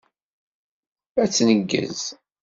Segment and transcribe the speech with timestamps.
[1.21, 2.01] Ad tneggez.